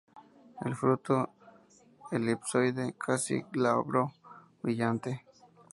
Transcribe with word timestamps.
El 0.65 0.75
fruto 0.75 1.29
elipsoide, 2.09 2.93
casi 2.97 3.43
glabro, 3.51 4.11
brillante. 4.63 5.27